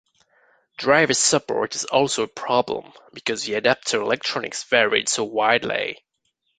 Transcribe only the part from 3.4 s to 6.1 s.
the adapter electronics varied so widely.